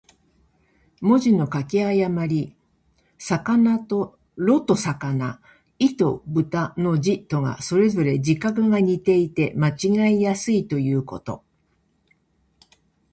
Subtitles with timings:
[1.01, 2.55] 文字の書き誤り。
[3.21, 4.17] 「魯」と
[4.75, 5.39] 「魚」、
[5.79, 11.43] 「亥」と「豕」の字とが、それぞれ字画が似ていて間違えやすいということ。